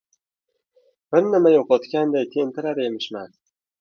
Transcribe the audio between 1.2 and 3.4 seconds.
nima yo‘qotganday tentirar emishman.